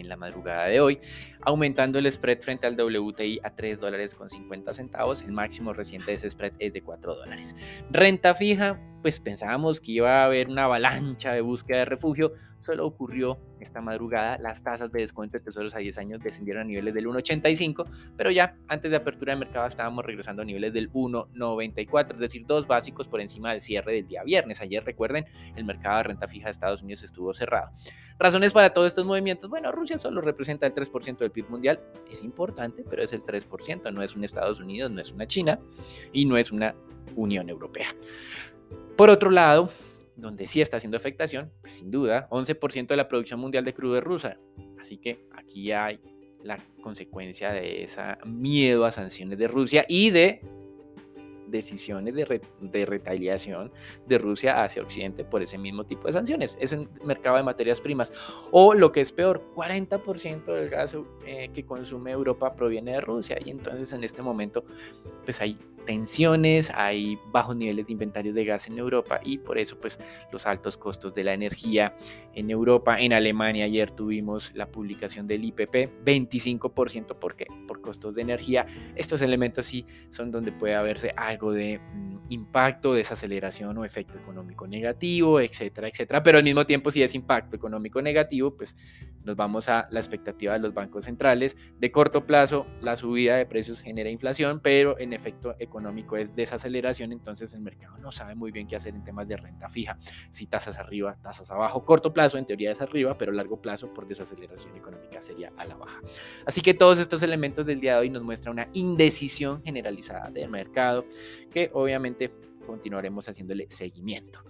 en 0.00 0.08
la 0.08 0.16
madrugada 0.16 0.66
de 0.66 0.80
hoy, 0.80 1.00
aumentando 1.42 1.98
el 1.98 2.10
spread 2.10 2.40
frente 2.40 2.66
al 2.66 2.80
WTI 2.80 3.40
a 3.42 3.54
3 3.54 3.80
dólares 3.80 4.14
con 4.14 4.28
50 4.28 4.74
centavos. 4.74 5.22
El 5.22 5.32
máximo 5.32 5.72
reciente 5.72 6.10
de 6.10 6.16
ese 6.18 6.30
spread 6.30 6.52
es 6.58 6.72
de 6.72 6.82
4 6.82 7.14
dólares. 7.14 7.54
Renta 7.90 8.34
fija, 8.34 8.80
pues 9.02 9.20
pensábamos 9.20 9.80
que 9.80 9.92
iba 9.92 10.22
a 10.22 10.24
haber 10.26 10.48
una 10.48 10.64
avalancha 10.64 11.32
de 11.32 11.40
búsqueda 11.40 11.78
de 11.78 11.84
refugio, 11.86 12.32
solo 12.66 12.84
ocurrió 12.86 13.38
esta 13.60 13.80
madrugada. 13.80 14.36
Las 14.38 14.62
tasas 14.62 14.92
de 14.92 15.00
descuento 15.00 15.38
de 15.38 15.44
tesoros 15.44 15.74
a 15.74 15.78
10 15.78 15.96
años 15.98 16.20
descendieron 16.20 16.62
a 16.62 16.64
niveles 16.64 16.92
del 16.92 17.06
1,85, 17.06 17.86
pero 18.16 18.30
ya 18.30 18.56
antes 18.68 18.90
de 18.90 18.96
apertura 18.96 19.32
de 19.32 19.40
mercado 19.40 19.66
estábamos 19.66 20.04
regresando 20.04 20.42
a 20.42 20.44
niveles 20.44 20.72
del 20.72 20.92
1,94, 20.92 22.14
es 22.14 22.18
decir, 22.18 22.44
dos 22.46 22.66
básicos 22.66 23.08
por 23.08 23.20
encima 23.20 23.52
del 23.52 23.62
cierre 23.62 23.94
del 23.94 24.08
día 24.08 24.24
viernes. 24.24 24.60
Ayer, 24.60 24.84
recuerden, 24.84 25.24
el 25.54 25.64
mercado 25.64 25.98
de 25.98 26.02
renta 26.02 26.28
fija 26.28 26.48
de 26.48 26.52
Estados 26.52 26.82
Unidos 26.82 27.04
estuvo 27.04 27.32
cerrado. 27.32 27.70
Razones 28.18 28.52
para 28.52 28.72
todos 28.72 28.88
estos 28.88 29.04
movimientos. 29.04 29.48
Bueno, 29.48 29.70
Rusia 29.72 29.98
solo 29.98 30.20
representa 30.20 30.66
el 30.66 30.74
3% 30.74 31.18
del 31.18 31.30
PIB 31.30 31.50
mundial. 31.50 31.80
Es 32.10 32.22
importante, 32.24 32.82
pero 32.88 33.02
es 33.02 33.12
el 33.12 33.22
3%. 33.22 33.92
No 33.92 34.02
es 34.02 34.16
un 34.16 34.24
Estados 34.24 34.58
Unidos, 34.58 34.90
no 34.90 35.00
es 35.00 35.12
una 35.12 35.26
China 35.26 35.58
y 36.12 36.24
no 36.24 36.36
es 36.36 36.50
una 36.50 36.74
Unión 37.14 37.48
Europea. 37.48 37.94
Por 38.96 39.10
otro 39.10 39.30
lado, 39.30 39.70
donde 40.16 40.46
sí 40.46 40.60
está 40.60 40.78
haciendo 40.78 40.96
afectación, 40.96 41.52
pues 41.60 41.74
sin 41.74 41.90
duda, 41.90 42.28
11% 42.30 42.86
de 42.88 42.96
la 42.96 43.08
producción 43.08 43.38
mundial 43.38 43.64
de 43.64 43.74
crudo 43.74 44.00
rusa. 44.00 44.38
Así 44.80 44.96
que 44.96 45.20
aquí 45.32 45.72
hay 45.72 46.00
la 46.42 46.58
consecuencia 46.80 47.52
de 47.52 47.84
ese 47.84 48.00
miedo 48.24 48.84
a 48.84 48.92
sanciones 48.92 49.38
de 49.38 49.48
Rusia 49.48 49.84
y 49.88 50.10
de 50.10 50.40
decisiones 51.48 52.14
de, 52.14 52.40
de, 52.60 52.86
retaliación 52.86 53.70
de 54.06 54.18
Rusia 54.18 54.64
hacia 54.64 54.82
Occidente 54.82 55.24
por 55.24 55.42
ese 55.42 55.58
mismo 55.58 55.84
tipo 55.84 56.06
de 56.08 56.14
sanciones. 56.14 56.56
Es 56.60 56.72
el 56.72 56.88
mercado 57.04 57.36
de 57.36 57.42
materias 57.42 57.80
primas. 57.80 58.12
O 58.50 58.74
lo 58.74 58.92
que 58.92 59.00
es 59.00 59.12
peor, 59.12 59.42
40% 59.54 60.44
del 60.44 60.68
gas 60.68 60.96
eh, 61.24 61.50
que 61.54 61.64
consume 61.64 62.10
Europa 62.10 62.54
proviene 62.54 62.92
de 62.92 63.00
Rusia. 63.00 63.38
Y 63.44 63.50
entonces 63.50 63.92
en 63.92 64.04
este 64.04 64.22
momento 64.22 64.64
pues 65.24 65.40
hay 65.40 65.58
tensiones, 65.86 66.70
hay 66.74 67.18
bajos 67.32 67.56
niveles 67.56 67.86
de 67.86 67.92
inventarios 67.92 68.34
de 68.34 68.44
gas 68.44 68.66
en 68.66 68.78
Europa 68.78 69.20
y 69.24 69.38
por 69.38 69.56
eso 69.56 69.78
pues 69.80 69.98
los 70.30 70.44
altos 70.44 70.76
costos 70.76 71.14
de 71.14 71.24
la 71.24 71.32
energía 71.32 71.94
en 72.34 72.50
Europa. 72.50 73.00
En 73.00 73.12
Alemania 73.12 73.64
ayer 73.64 73.90
tuvimos 73.92 74.50
la 74.54 74.66
publicación 74.66 75.26
del 75.26 75.44
IPP, 75.44 76.04
25% 76.04 77.18
¿por 77.18 77.36
qué? 77.36 77.46
Por 77.66 77.80
costos 77.80 78.14
de 78.14 78.22
energía. 78.22 78.66
Estos 78.96 79.22
elementos 79.22 79.66
sí 79.66 79.86
son 80.10 80.30
donde 80.30 80.52
puede 80.52 80.74
haberse 80.74 81.14
algo 81.16 81.52
de 81.52 81.78
mm, 81.78 82.16
impacto, 82.28 82.92
desaceleración 82.92 83.78
o 83.78 83.84
efecto 83.84 84.18
económico 84.18 84.66
negativo, 84.66 85.40
etcétera, 85.40 85.88
etcétera. 85.88 86.22
Pero 86.22 86.38
al 86.38 86.44
mismo 86.44 86.66
tiempo 86.66 86.90
si 86.90 87.02
es 87.02 87.14
impacto 87.14 87.56
económico 87.56 88.02
negativo, 88.02 88.56
pues 88.56 88.76
nos 89.24 89.36
vamos 89.36 89.68
a 89.68 89.86
la 89.90 90.00
expectativa 90.00 90.52
de 90.52 90.58
los 90.58 90.74
bancos 90.74 91.04
centrales. 91.04 91.56
De 91.78 91.90
corto 91.90 92.26
plazo 92.26 92.66
la 92.80 92.96
subida 92.96 93.36
de 93.36 93.46
precios 93.46 93.80
genera 93.80 94.10
inflación, 94.10 94.60
pero 94.60 94.98
en 94.98 95.12
efecto 95.12 95.54
económico 95.58 95.75
económico 95.76 96.16
es 96.16 96.34
desaceleración, 96.34 97.12
entonces 97.12 97.52
el 97.52 97.60
mercado 97.60 97.98
no 97.98 98.10
sabe 98.10 98.34
muy 98.34 98.50
bien 98.50 98.66
qué 98.66 98.76
hacer 98.76 98.94
en 98.94 99.04
temas 99.04 99.28
de 99.28 99.36
renta 99.36 99.68
fija. 99.68 99.98
Si 100.32 100.46
tasas 100.46 100.76
arriba, 100.78 101.16
tasas 101.22 101.50
abajo, 101.50 101.84
corto 101.84 102.12
plazo 102.12 102.38
en 102.38 102.46
teoría 102.46 102.72
es 102.72 102.80
arriba, 102.80 103.18
pero 103.18 103.30
largo 103.30 103.60
plazo 103.60 103.92
por 103.92 104.08
desaceleración 104.08 104.74
económica 104.74 105.22
sería 105.22 105.52
a 105.56 105.66
la 105.66 105.76
baja. 105.76 106.00
Así 106.46 106.62
que 106.62 106.72
todos 106.72 106.98
estos 106.98 107.22
elementos 107.22 107.66
del 107.66 107.80
día 107.80 107.94
de 107.94 108.00
hoy 108.00 108.10
nos 108.10 108.22
muestran 108.22 108.54
una 108.54 108.68
indecisión 108.72 109.62
generalizada 109.62 110.30
del 110.30 110.48
mercado 110.48 111.04
que 111.52 111.70
obviamente 111.74 112.32
continuaremos 112.66 113.28
haciéndole 113.28 113.66
seguimiento. 113.70 114.40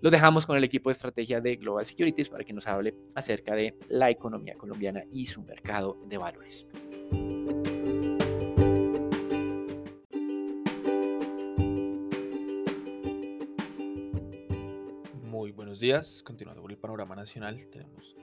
Lo 0.00 0.10
dejamos 0.10 0.44
con 0.44 0.58
el 0.58 0.64
equipo 0.64 0.90
de 0.90 0.94
estrategia 0.94 1.40
de 1.40 1.56
Global 1.56 1.86
Securities 1.86 2.28
para 2.28 2.44
que 2.44 2.52
nos 2.52 2.66
hable 2.66 2.94
acerca 3.14 3.54
de 3.54 3.74
la 3.88 4.10
economía 4.10 4.54
colombiana 4.54 5.02
y 5.12 5.26
su 5.26 5.40
mercado 5.42 5.96
de 6.08 6.18
valores. 6.18 6.66
Buenos 15.74 15.80
días. 15.80 16.22
Continuando 16.22 16.62
con 16.62 16.70
el 16.70 16.76
panorama 16.76 17.16
nacional, 17.16 17.66
tenemos 17.66 18.14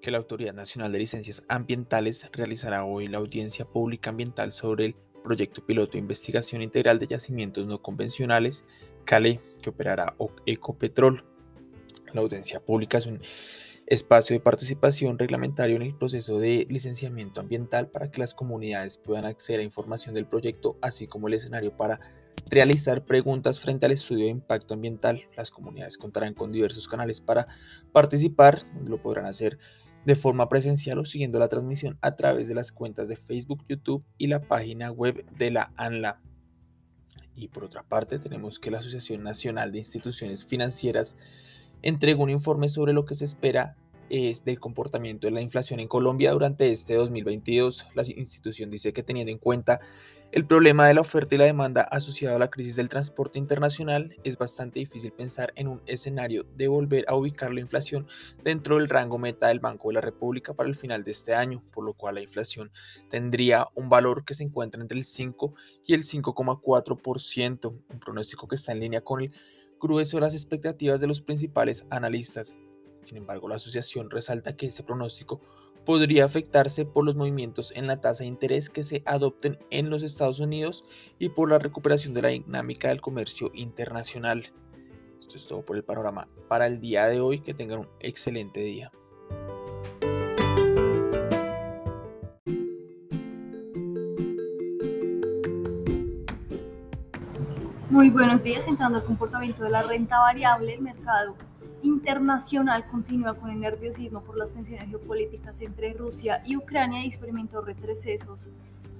que 0.00 0.10
la 0.10 0.16
Autoridad 0.16 0.54
Nacional 0.54 0.90
de 0.90 0.98
Licencias 0.98 1.42
Ambientales 1.46 2.26
realizará 2.32 2.86
hoy 2.86 3.08
la 3.08 3.18
audiencia 3.18 3.66
pública 3.66 4.08
ambiental 4.08 4.52
sobre 4.52 4.86
el 4.86 4.94
proyecto 5.22 5.62
piloto 5.66 5.92
de 5.92 5.98
investigación 5.98 6.62
integral 6.62 6.98
de 6.98 7.08
yacimientos 7.08 7.66
no 7.66 7.82
convencionales 7.82 8.64
CALE, 9.04 9.38
que 9.60 9.68
operará 9.68 10.14
Ecopetrol. 10.46 11.24
La 12.14 12.22
audiencia 12.22 12.58
pública 12.58 12.96
es 12.96 13.04
un 13.04 13.20
espacio 13.86 14.34
de 14.34 14.40
participación 14.40 15.18
reglamentario 15.18 15.76
en 15.76 15.82
el 15.82 15.94
proceso 15.94 16.38
de 16.38 16.66
licenciamiento 16.70 17.42
ambiental 17.42 17.88
para 17.88 18.10
que 18.10 18.20
las 18.20 18.32
comunidades 18.32 18.96
puedan 18.96 19.26
acceder 19.26 19.60
a 19.60 19.64
información 19.64 20.14
del 20.14 20.24
proyecto, 20.24 20.78
así 20.80 21.06
como 21.06 21.28
el 21.28 21.34
escenario 21.34 21.76
para 21.76 22.00
realizar 22.50 23.04
preguntas 23.04 23.60
frente 23.60 23.86
al 23.86 23.92
estudio 23.92 24.24
de 24.24 24.30
impacto 24.30 24.74
ambiental. 24.74 25.22
Las 25.36 25.50
comunidades 25.50 25.98
contarán 25.98 26.34
con 26.34 26.52
diversos 26.52 26.88
canales 26.88 27.20
para 27.20 27.46
participar, 27.92 28.62
lo 28.84 29.00
podrán 29.00 29.26
hacer 29.26 29.58
de 30.04 30.16
forma 30.16 30.48
presencial 30.48 30.98
o 30.98 31.04
siguiendo 31.04 31.38
la 31.38 31.48
transmisión 31.48 31.98
a 32.00 32.16
través 32.16 32.48
de 32.48 32.54
las 32.54 32.72
cuentas 32.72 33.08
de 33.08 33.16
Facebook, 33.16 33.64
YouTube 33.68 34.04
y 34.16 34.28
la 34.28 34.40
página 34.40 34.90
web 34.90 35.24
de 35.36 35.50
la 35.50 35.72
ANLA. 35.76 36.20
Y 37.34 37.48
por 37.48 37.64
otra 37.64 37.82
parte, 37.82 38.18
tenemos 38.18 38.58
que 38.58 38.70
la 38.70 38.78
Asociación 38.78 39.22
Nacional 39.22 39.70
de 39.70 39.78
Instituciones 39.78 40.44
Financieras 40.44 41.16
entregó 41.82 42.24
un 42.24 42.30
informe 42.30 42.68
sobre 42.68 42.92
lo 42.92 43.04
que 43.04 43.14
se 43.14 43.24
espera 43.24 43.76
es 44.10 44.44
del 44.44 44.58
comportamiento 44.58 45.26
de 45.26 45.32
la 45.32 45.40
inflación 45.40 45.80
en 45.80 45.88
Colombia 45.88 46.32
durante 46.32 46.72
este 46.72 46.94
2022. 46.94 47.86
La 47.94 48.02
institución 48.16 48.70
dice 48.70 48.92
que 48.92 49.02
teniendo 49.02 49.30
en 49.30 49.38
cuenta 49.38 49.80
el 50.30 50.44
problema 50.44 50.86
de 50.86 50.92
la 50.92 51.00
oferta 51.00 51.34
y 51.34 51.38
la 51.38 51.46
demanda 51.46 51.82
asociado 51.82 52.36
a 52.36 52.38
la 52.38 52.50
crisis 52.50 52.76
del 52.76 52.90
transporte 52.90 53.38
internacional, 53.38 54.14
es 54.24 54.36
bastante 54.36 54.78
difícil 54.78 55.10
pensar 55.10 55.54
en 55.56 55.68
un 55.68 55.80
escenario 55.86 56.44
de 56.54 56.68
volver 56.68 57.06
a 57.08 57.14
ubicar 57.14 57.52
la 57.52 57.60
inflación 57.60 58.06
dentro 58.44 58.76
del 58.76 58.90
rango 58.90 59.16
meta 59.16 59.48
del 59.48 59.60
Banco 59.60 59.88
de 59.88 59.94
la 59.94 60.00
República 60.02 60.52
para 60.52 60.68
el 60.68 60.76
final 60.76 61.02
de 61.02 61.12
este 61.12 61.34
año, 61.34 61.62
por 61.72 61.82
lo 61.84 61.94
cual 61.94 62.16
la 62.16 62.20
inflación 62.20 62.70
tendría 63.08 63.68
un 63.74 63.88
valor 63.88 64.26
que 64.26 64.34
se 64.34 64.44
encuentra 64.44 64.82
entre 64.82 64.98
el 64.98 65.06
5 65.06 65.54
y 65.86 65.94
el 65.94 66.04
5,4%, 66.04 67.72
un 67.88 67.98
pronóstico 67.98 68.46
que 68.46 68.56
está 68.56 68.72
en 68.72 68.80
línea 68.80 69.00
con 69.00 69.22
el 69.22 69.32
grueso 69.80 70.18
de 70.18 70.22
las 70.22 70.34
expectativas 70.34 71.00
de 71.00 71.06
los 71.06 71.22
principales 71.22 71.86
analistas. 71.88 72.54
Sin 73.02 73.16
embargo, 73.16 73.48
la 73.48 73.56
asociación 73.56 74.10
resalta 74.10 74.56
que 74.56 74.66
ese 74.66 74.82
pronóstico 74.82 75.40
podría 75.88 76.26
afectarse 76.26 76.84
por 76.84 77.06
los 77.06 77.16
movimientos 77.16 77.72
en 77.74 77.86
la 77.86 77.98
tasa 77.98 78.22
de 78.22 78.28
interés 78.28 78.68
que 78.68 78.84
se 78.84 79.02
adopten 79.06 79.58
en 79.70 79.88
los 79.88 80.02
Estados 80.02 80.38
Unidos 80.38 80.84
y 81.18 81.30
por 81.30 81.48
la 81.48 81.58
recuperación 81.58 82.12
de 82.12 82.20
la 82.20 82.28
dinámica 82.28 82.88
del 82.88 83.00
comercio 83.00 83.50
internacional. 83.54 84.52
Esto 85.18 85.38
es 85.38 85.46
todo 85.46 85.62
por 85.62 85.78
el 85.78 85.84
panorama 85.84 86.28
para 86.46 86.66
el 86.66 86.78
día 86.78 87.06
de 87.06 87.22
hoy. 87.22 87.40
Que 87.40 87.54
tengan 87.54 87.78
un 87.78 87.88
excelente 88.00 88.60
día. 88.60 88.90
Muy 97.88 98.10
buenos 98.10 98.42
días. 98.42 98.68
Entrando 98.68 98.98
al 98.98 99.04
comportamiento 99.06 99.64
de 99.64 99.70
la 99.70 99.84
renta 99.84 100.20
variable, 100.20 100.74
el 100.74 100.82
mercado 100.82 101.34
internacional 101.82 102.86
continúa 102.90 103.34
con 103.34 103.50
el 103.50 103.60
nerviosismo 103.60 104.22
por 104.22 104.36
las 104.36 104.52
tensiones 104.52 104.88
geopolíticas 104.88 105.60
entre 105.60 105.92
Rusia 105.92 106.42
y 106.44 106.56
Ucrania 106.56 107.04
y 107.04 107.06
experimentó 107.06 107.60
retrocesos. 107.60 108.50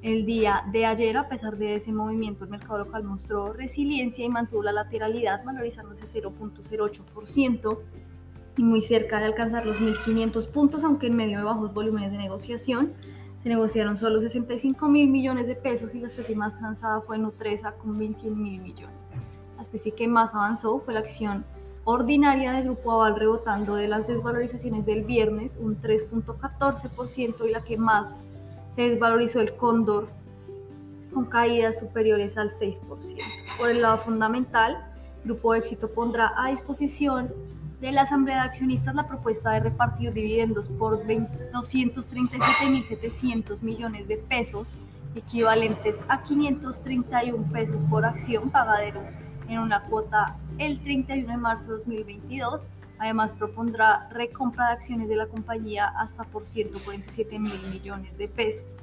El 0.00 0.26
día 0.26 0.62
de 0.70 0.86
ayer, 0.86 1.16
a 1.16 1.28
pesar 1.28 1.56
de 1.56 1.74
ese 1.74 1.92
movimiento, 1.92 2.44
el 2.44 2.50
mercado 2.50 2.78
local 2.78 3.02
mostró 3.02 3.52
resiliencia 3.52 4.24
y 4.24 4.28
mantuvo 4.28 4.62
la 4.62 4.72
lateralidad, 4.72 5.44
valorizándose 5.44 6.04
0.08% 6.04 7.78
y 8.56 8.62
muy 8.62 8.80
cerca 8.80 9.18
de 9.18 9.26
alcanzar 9.26 9.66
los 9.66 9.80
1.500 9.80 10.52
puntos, 10.52 10.84
aunque 10.84 11.08
en 11.08 11.16
medio 11.16 11.38
de 11.38 11.44
bajos 11.44 11.74
volúmenes 11.74 12.12
de 12.12 12.18
negociación. 12.18 12.92
Se 13.42 13.48
negociaron 13.48 13.96
solo 13.96 14.20
65 14.20 14.88
mil 14.88 15.08
millones 15.08 15.46
de 15.46 15.56
pesos 15.56 15.94
y 15.94 16.00
la 16.00 16.08
especie 16.08 16.36
más 16.36 16.56
transada 16.58 17.00
fue 17.00 17.18
Nutresa 17.18 17.72
con 17.72 17.98
21 17.98 18.36
mil 18.36 18.60
millones. 18.60 19.02
La 19.56 19.62
especie 19.62 19.92
que 19.92 20.06
más 20.06 20.34
avanzó 20.34 20.80
fue 20.80 20.94
la 20.94 21.00
acción 21.00 21.44
ordinaria 21.90 22.52
del 22.52 22.64
Grupo 22.64 22.92
Aval 22.92 23.16
rebotando 23.16 23.76
de 23.76 23.88
las 23.88 24.06
desvalorizaciones 24.06 24.84
del 24.84 25.04
viernes 25.04 25.56
un 25.58 25.80
3.14% 25.80 27.48
y 27.48 27.50
la 27.50 27.64
que 27.64 27.78
más 27.78 28.10
se 28.72 28.90
desvalorizó 28.90 29.40
el 29.40 29.56
cóndor 29.56 30.10
con 31.14 31.24
caídas 31.24 31.78
superiores 31.78 32.36
al 32.36 32.50
6%. 32.50 32.82
Por 33.56 33.70
el 33.70 33.80
lado 33.80 33.96
fundamental, 33.96 34.84
Grupo 35.24 35.54
Éxito 35.54 35.90
pondrá 35.90 36.34
a 36.36 36.50
disposición 36.50 37.30
de 37.80 37.92
la 37.92 38.02
Asamblea 38.02 38.42
de 38.42 38.50
Accionistas 38.50 38.94
la 38.94 39.08
propuesta 39.08 39.52
de 39.52 39.60
repartir 39.60 40.12
dividendos 40.12 40.68
por 40.68 41.06
237.700 41.06 43.62
millones 43.62 44.06
de 44.08 44.18
pesos, 44.18 44.76
equivalentes 45.14 46.02
a 46.08 46.22
531 46.22 47.50
pesos 47.50 47.82
por 47.84 48.04
acción 48.04 48.50
pagaderos 48.50 49.14
en 49.48 49.58
una 49.58 49.82
cuota 49.84 50.36
el 50.58 50.80
31 50.80 51.28
de 51.28 51.36
marzo 51.36 51.68
de 51.68 51.74
2022. 51.74 52.66
Además, 52.98 53.34
propondrá 53.34 54.08
recompra 54.10 54.68
de 54.68 54.72
acciones 54.72 55.08
de 55.08 55.16
la 55.16 55.26
compañía 55.26 55.86
hasta 55.96 56.24
por 56.24 56.46
147 56.46 57.38
mil 57.38 57.60
millones 57.70 58.16
de 58.18 58.28
pesos. 58.28 58.80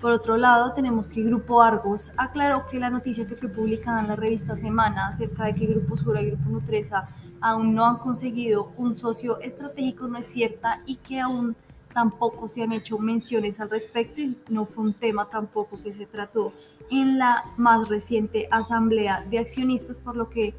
Por 0.00 0.12
otro 0.12 0.36
lado, 0.36 0.72
tenemos 0.72 1.08
que 1.08 1.22
Grupo 1.22 1.62
Argos 1.62 2.12
aclaró 2.16 2.66
que 2.66 2.78
la 2.78 2.90
noticia 2.90 3.26
que 3.26 3.34
fue 3.34 3.48
publicada 3.48 4.00
en 4.00 4.08
la 4.08 4.16
revista 4.16 4.54
Semana 4.54 5.08
acerca 5.08 5.44
de 5.44 5.54
que 5.54 5.66
Grupo 5.66 5.96
Sura 5.96 6.20
y 6.20 6.30
Grupo 6.30 6.50
Nutresa 6.50 7.08
aún 7.40 7.74
no 7.74 7.84
han 7.86 7.96
conseguido 7.98 8.72
un 8.76 8.96
socio 8.96 9.40
estratégico 9.40 10.06
no 10.06 10.18
es 10.18 10.26
cierta 10.26 10.80
y 10.86 10.96
que 10.96 11.20
aún 11.20 11.56
tampoco 11.96 12.46
se 12.46 12.62
han 12.62 12.72
hecho 12.72 12.98
menciones 12.98 13.58
al 13.58 13.70
respecto 13.70 14.20
y 14.20 14.36
no 14.50 14.66
fue 14.66 14.84
un 14.84 14.92
tema 14.92 15.30
tampoco 15.30 15.82
que 15.82 15.94
se 15.94 16.04
trató 16.04 16.52
en 16.90 17.18
la 17.18 17.42
más 17.56 17.88
reciente 17.88 18.48
asamblea 18.50 19.24
de 19.30 19.38
accionistas, 19.38 19.98
por 19.98 20.14
lo 20.14 20.28
que 20.28 20.52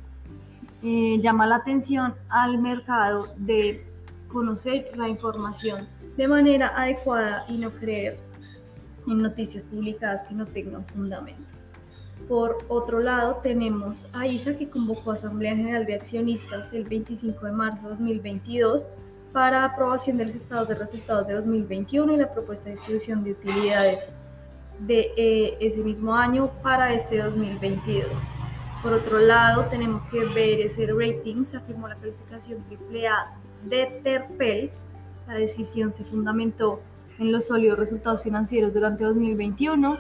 eh, 0.82 1.20
llama 1.22 1.46
la 1.46 1.58
atención 1.58 2.15
al 2.29 2.60
mercado 2.60 3.27
de 3.38 3.86
conocer 4.29 4.89
la 4.96 5.10
información 5.10 5.88
de 6.17 6.27
manera 6.27 6.74
adecuada 6.75 7.46
y 7.48 7.60
no 7.60 7.70
creer 7.70 8.17
en 9.06 9.20
noticias 9.20 9.63
publicadas 9.63 10.24
que 10.24 10.34
no 10.34 10.48
tengan 10.48 10.88
fundamento. 10.88 11.44
Por 12.27 12.65
otro 12.67 13.00
lado, 13.00 13.41
tenemos 13.44 14.10
a 14.13 14.25
ISA 14.25 14.58
que 14.58 14.72
convocó 14.72 15.12
a 15.12 15.13
Asamblea 15.13 15.56
General 15.56 15.86
de 15.86 15.94
Accionistas 15.94 16.74
el 16.74 16.86
25 16.86 17.46
de 17.46 17.51
marzo 17.51 17.84
de 17.84 17.89
2022 17.89 18.89
para 19.38 19.65
aprobación 19.65 20.17
de 20.17 20.25
los 20.25 20.34
estados 20.34 20.67
de 20.67 20.74
resultados 20.74 21.27
de 21.27 21.36
2021 21.36 22.12
y 22.12 22.17
la 22.17 22.34
propuesta 22.34 22.65
de 22.65 22.72
distribución 22.72 23.24
de 23.24 23.34
utilidades 23.34 24.15
de 24.79 25.12
eh, 25.15 25.58
ese 25.60 25.84
mismo 25.84 26.15
año 26.15 26.50
para 26.63 26.91
este 26.91 27.20
2022. 27.22 28.08
Por 28.82 28.94
otro 28.94 29.20
lado, 29.20 29.65
tenemos 29.70 30.08
que 30.08 30.25
ver 30.25 30.60
ese 30.62 30.88
Ratings 30.88 31.53
afirmó 31.53 31.88
la 31.88 31.98
calificación 31.98 32.65
AAA 32.67 33.29
de 33.65 33.86
Terpel. 34.01 34.72
La 35.27 35.36
decisión 35.36 35.94
se 35.94 36.03
fundamentó 36.03 36.82
en 37.20 37.32
los 37.32 37.46
sólidos 37.46 37.77
resultados 37.77 38.24
financieros 38.24 38.74
durante 38.74 39.03
2021 39.03 40.00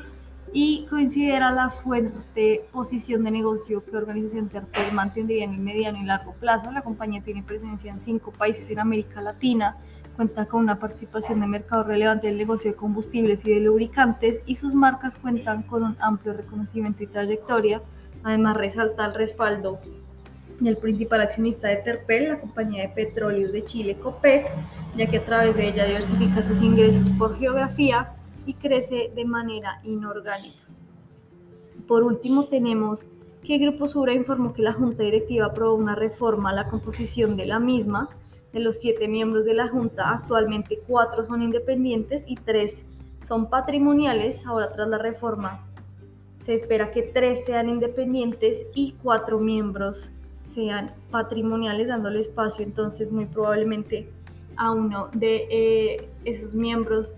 y 0.53 0.85
considera 0.89 1.51
la 1.51 1.69
fuerte 1.69 2.61
posición 2.71 3.23
de 3.23 3.31
negocio 3.31 3.83
que 3.83 3.95
Organización 3.95 4.49
Terpel 4.49 4.91
mantendría 4.93 5.43
en 5.43 5.53
el 5.53 5.59
mediano 5.59 5.97
y 5.97 6.05
largo 6.05 6.33
plazo. 6.33 6.71
La 6.71 6.81
compañía 6.81 7.21
tiene 7.21 7.43
presencia 7.43 7.91
en 7.91 7.99
cinco 7.99 8.31
países 8.31 8.69
en 8.69 8.79
América 8.79 9.21
Latina, 9.21 9.77
cuenta 10.15 10.45
con 10.45 10.61
una 10.61 10.79
participación 10.79 11.39
de 11.41 11.47
mercado 11.47 11.83
relevante 11.83 12.27
del 12.27 12.37
negocio 12.37 12.71
de 12.71 12.77
combustibles 12.77 13.45
y 13.45 13.53
de 13.53 13.59
lubricantes 13.59 14.41
y 14.45 14.55
sus 14.55 14.73
marcas 14.73 15.15
cuentan 15.15 15.63
con 15.63 15.83
un 15.83 15.95
amplio 15.99 16.33
reconocimiento 16.33 17.03
y 17.03 17.07
trayectoria. 17.07 17.81
Además, 18.23 18.57
resalta 18.57 19.05
el 19.05 19.13
respaldo 19.13 19.79
del 20.59 20.77
principal 20.77 21.21
accionista 21.21 21.67
de 21.67 21.77
Terpel, 21.77 22.29
la 22.29 22.39
compañía 22.39 22.87
de 22.87 22.89
petróleos 22.89 23.51
de 23.51 23.63
Chile, 23.63 23.95
COPEC, 23.95 24.47
ya 24.95 25.05
que 25.05 25.17
a 25.17 25.23
través 25.23 25.55
de 25.55 25.67
ella 25.67 25.85
diversifica 25.85 26.41
sus 26.41 26.61
ingresos 26.61 27.09
por 27.11 27.37
geografía 27.37 28.16
y 28.47 28.55
crece 28.55 29.11
de 29.15 29.25
manera 29.25 29.79
inorgánica. 29.83 30.63
Por 31.87 32.03
último, 32.03 32.45
tenemos 32.45 33.09
que 33.43 33.59
Grupo 33.59 33.87
Sura 33.87 34.13
informó 34.13 34.53
que 34.53 34.63
la 34.63 34.73
Junta 34.73 35.03
Directiva 35.03 35.45
aprobó 35.45 35.75
una 35.75 35.95
reforma 35.95 36.49
a 36.49 36.53
la 36.53 36.69
composición 36.69 37.37
de 37.37 37.45
la 37.45 37.59
misma. 37.59 38.09
De 38.51 38.59
los 38.59 38.79
siete 38.79 39.07
miembros 39.07 39.45
de 39.45 39.53
la 39.53 39.67
Junta, 39.67 40.11
actualmente 40.11 40.79
cuatro 40.87 41.25
son 41.25 41.41
independientes 41.41 42.23
y 42.25 42.35
tres 42.35 42.73
son 43.25 43.49
patrimoniales. 43.49 44.45
Ahora, 44.45 44.71
tras 44.71 44.87
la 44.87 44.97
reforma, 44.97 45.63
se 46.45 46.53
espera 46.53 46.91
que 46.91 47.03
tres 47.03 47.45
sean 47.45 47.69
independientes 47.69 48.65
y 48.73 48.93
cuatro 49.03 49.39
miembros 49.39 50.09
sean 50.43 50.93
patrimoniales, 51.11 51.89
dándole 51.89 52.21
espacio 52.21 52.63
entonces 52.63 53.11
muy 53.11 53.25
probablemente 53.25 54.09
a 54.55 54.71
uno 54.71 55.09
de 55.13 55.47
eh, 55.49 56.09
esos 56.25 56.53
miembros 56.53 57.15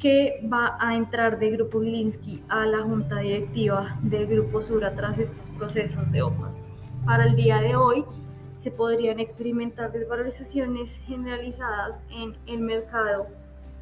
que 0.00 0.40
va 0.50 0.78
a 0.80 0.96
entrar 0.96 1.38
de 1.38 1.50
Grupo 1.50 1.82
Gilinski 1.82 2.42
a 2.48 2.64
la 2.64 2.80
junta 2.80 3.18
directiva 3.18 3.98
del 4.02 4.26
Grupo 4.26 4.62
Sura 4.62 4.94
tras 4.94 5.18
estos 5.18 5.50
procesos 5.50 6.10
de 6.10 6.22
OPAS. 6.22 6.64
Para 7.04 7.26
el 7.26 7.36
día 7.36 7.60
de 7.60 7.76
hoy 7.76 8.04
se 8.56 8.70
podrían 8.70 9.20
experimentar 9.20 9.92
desvalorizaciones 9.92 10.98
generalizadas 11.06 12.02
en 12.10 12.34
el 12.46 12.60
mercado 12.60 13.24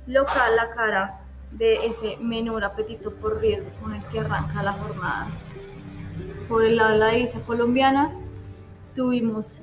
local 0.07 0.59
a 0.59 0.71
cara 0.75 1.21
de 1.53 1.87
ese 1.87 2.17
menor 2.21 2.65
apetito 2.65 3.15
por 3.15 3.41
riesgo 3.41 3.71
con 3.81 3.95
el 3.95 4.03
que 4.09 4.19
arranca 4.19 4.63
la 4.63 4.73
jornada. 4.73 5.29
Por 6.49 6.65
el 6.65 6.77
lado 6.77 6.93
de 6.93 6.99
la 6.99 7.11
divisa 7.11 7.41
colombiana, 7.43 8.13
tuvimos 8.97 9.61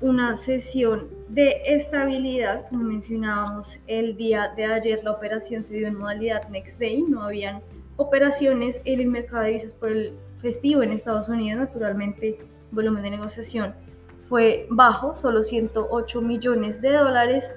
una 0.00 0.34
sesión 0.34 1.17
de 1.28 1.60
estabilidad, 1.66 2.68
como 2.68 2.84
mencionábamos 2.84 3.80
el 3.86 4.16
día 4.16 4.52
de 4.56 4.64
ayer, 4.64 5.04
la 5.04 5.12
operación 5.12 5.62
se 5.62 5.74
dio 5.74 5.88
en 5.88 5.98
modalidad 5.98 6.48
next 6.48 6.78
day, 6.78 7.02
no 7.02 7.22
habían 7.22 7.60
operaciones 7.96 8.80
en 8.84 9.00
el 9.00 9.08
mercado 9.08 9.42
de 9.42 9.48
divisas 9.48 9.74
por 9.74 9.90
el 9.90 10.14
festivo 10.36 10.82
en 10.82 10.92
Estados 10.92 11.28
Unidos, 11.28 11.60
naturalmente 11.60 12.28
el 12.28 12.36
volumen 12.70 13.02
de 13.02 13.10
negociación 13.10 13.74
fue 14.28 14.66
bajo, 14.70 15.16
solo 15.16 15.42
108 15.42 16.20
millones 16.20 16.80
de 16.80 16.92
dólares 16.92 17.50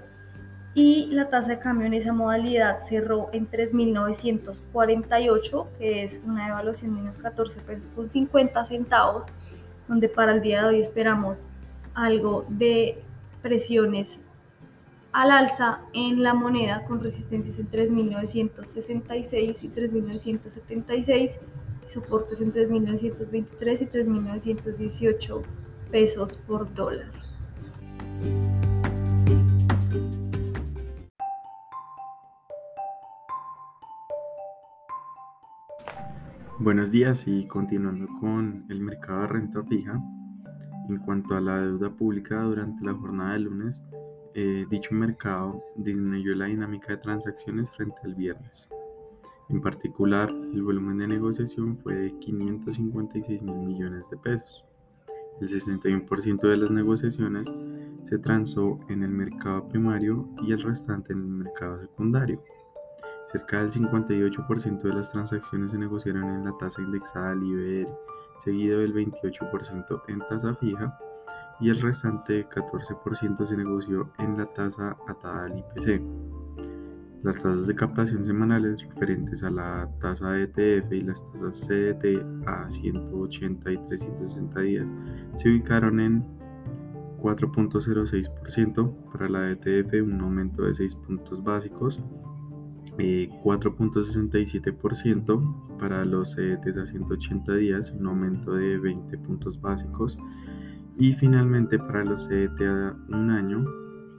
y 0.74 1.10
la 1.12 1.30
tasa 1.30 1.52
de 1.52 1.60
cambio 1.60 1.86
en 1.88 1.94
esa 1.94 2.14
modalidad 2.14 2.80
cerró 2.80 3.30
en 3.34 3.52
3.948, 3.52 5.68
que 5.78 6.04
es 6.04 6.22
una 6.24 6.48
devaluación 6.48 6.96
de 6.96 7.02
unos 7.02 7.18
14 7.18 7.60
pesos 7.62 7.92
con 7.92 8.08
50 8.08 8.66
centavos, 8.66 9.26
donde 9.90 10.08
para 10.08 10.34
el 10.34 10.42
día 10.42 10.62
de 10.62 10.68
hoy 10.70 10.80
esperamos 10.80 11.44
algo 11.94 12.46
de 12.48 13.04
presiones 13.42 14.20
al 15.12 15.32
alza 15.32 15.82
en 15.94 16.24
la 16.24 16.34
moneda 16.34 16.86
con 16.86 17.04
resistencias 17.04 17.60
en 17.60 17.70
3.966 17.70 19.64
y 19.64 19.70
3.976 19.70 21.38
soportes 21.88 22.40
en 22.40 22.54
3.923 22.54 23.82
y 23.82 23.86
3.918 23.86 25.44
pesos 25.92 26.38
por 26.38 26.74
dólar. 26.74 27.12
Buenos 36.60 36.92
días 36.92 37.24
y 37.26 37.48
continuando 37.48 38.08
con 38.20 38.66
el 38.70 38.80
mercado 38.82 39.22
de 39.22 39.28
renta 39.28 39.64
fija, 39.64 40.00
en 40.92 41.00
cuanto 41.00 41.36
a 41.36 41.42
la 41.42 41.62
deuda 41.62 41.90
pública 41.90 42.42
durante 42.44 42.86
la 42.86 42.94
jornada 42.94 43.34
de 43.34 43.40
lunes, 43.40 43.82
eh, 44.34 44.66
dicho 44.70 44.94
mercado 44.94 45.64
disminuyó 45.76 46.36
la 46.36 46.46
dinámica 46.46 46.90
de 46.90 46.98
transacciones 46.98 47.70
frente 47.72 47.98
al 48.04 48.16
viernes. 48.16 48.68
En 49.50 49.62
particular, 49.62 50.30
el 50.30 50.64
volumen 50.64 50.98
de 51.00 51.08
negociación 51.08 51.78
fue 51.78 51.96
de 51.96 52.20
556 52.20 53.42
mil 53.42 53.56
millones 53.56 54.10
de 54.10 54.18
pesos. 54.18 54.64
El 55.42 55.50
61% 55.50 56.48
de 56.48 56.58
las 56.58 56.72
negociaciones 56.72 57.52
se 58.04 58.18
transó 58.20 58.80
en 58.90 59.04
el 59.04 59.10
mercado 59.10 59.68
primario 59.68 60.28
y 60.44 60.54
el 60.54 60.62
restante 60.62 61.14
en 61.14 61.20
el 61.20 61.28
mercado 61.28 61.82
secundario. 61.82 62.42
Cerca 63.32 63.62
del 63.62 63.72
58% 63.72 64.82
de 64.82 64.94
las 64.94 65.12
transacciones 65.12 65.72
se 65.72 65.78
negociaron 65.78 66.24
en 66.24 66.46
la 66.46 66.58
tasa 66.58 66.82
indexada 66.82 67.32
al 67.32 67.44
IBR, 67.44 67.90
seguido 68.44 68.80
del 68.80 68.94
28% 68.94 70.02
en 70.08 70.20
tasa 70.30 70.56
fija 70.56 70.98
y 71.60 71.70
el 71.70 71.80
restante 71.80 72.48
14% 72.50 73.46
se 73.46 73.58
negoció 73.58 74.12
en 74.20 74.38
la 74.38 74.46
tasa 74.48 74.98
atada 75.08 75.46
al 75.46 75.60
IPC. 75.60 76.02
Las 77.24 77.38
tasas 77.38 77.68
de 77.68 77.76
captación 77.76 78.26
semanales 78.26 78.82
referentes 78.82 79.44
a 79.44 79.52
la 79.52 79.88
tasa 80.00 80.40
ETF 80.40 80.92
y 80.92 81.02
las 81.02 81.24
tasas 81.32 81.68
CDT 81.68 82.48
a 82.48 82.68
180 82.68 83.72
y 83.72 83.78
360 83.78 84.62
días 84.62 84.92
se 85.36 85.50
ubicaron 85.50 86.00
en 86.00 86.26
4.06% 87.22 89.12
para 89.12 89.30
la 89.30 89.52
ETF, 89.52 90.04
un 90.04 90.20
aumento 90.22 90.64
de 90.64 90.74
6 90.74 90.96
puntos 90.96 91.44
básicos, 91.44 92.00
4.67% 92.98 95.78
para 95.80 96.06
los 96.06 96.36
CDTs 96.36 96.78
a 96.78 96.86
180 96.86 97.56
días, 97.56 97.92
un 97.92 98.06
aumento 98.08 98.54
de 98.54 98.78
20 98.78 99.18
puntos 99.20 99.60
básicos. 99.60 100.18
Y 100.98 101.14
finalmente 101.14 101.80
para 101.80 102.04
los 102.04 102.28
CDT 102.28 102.62
a 102.62 102.94
un 103.10 103.32
año, 103.32 103.66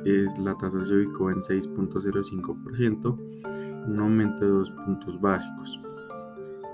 es, 0.04 0.36
la 0.38 0.56
tasa 0.56 0.82
se 0.82 0.92
ubicó 0.92 1.30
en 1.30 1.40
6.05%, 1.40 3.86
un 3.86 4.00
aumento 4.00 4.44
de 4.44 4.50
2 4.50 4.70
puntos 4.84 5.20
básicos. 5.20 5.80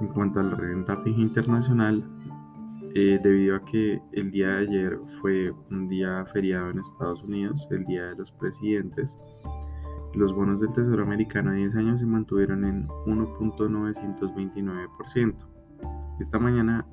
En 0.00 0.08
cuanto 0.08 0.40
a 0.40 0.44
la 0.44 0.54
renta 0.54 0.96
fija 0.98 1.20
internacional, 1.20 2.04
eh, 2.94 3.18
debido 3.22 3.56
a 3.56 3.64
que 3.64 4.00
el 4.12 4.30
día 4.30 4.48
de 4.48 4.66
ayer 4.66 4.98
fue 5.20 5.52
un 5.70 5.88
día 5.88 6.24
feriado 6.32 6.70
en 6.70 6.78
Estados 6.78 7.22
Unidos, 7.22 7.66
el 7.70 7.84
Día 7.84 8.06
de 8.06 8.16
los 8.16 8.32
Presidentes, 8.32 9.14
los 10.14 10.32
bonos 10.32 10.60
del 10.60 10.72
Tesoro 10.72 11.02
americano 11.02 11.50
a 11.50 11.54
10 11.54 11.74
años 11.76 12.00
se 12.00 12.06
mantuvieron 12.06 12.64
en 12.64 12.88
1.929%. 13.06 15.34
Esta 16.20 16.38
mañana 16.38 16.86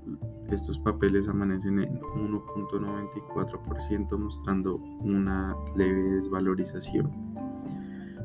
estos 0.52 0.78
papeles 0.80 1.28
amanecen 1.28 1.80
en 1.80 2.00
1.94% 2.00 4.20
mostrando 4.20 4.76
una 4.76 5.56
leve 5.76 6.18
desvalorización. 6.18 7.12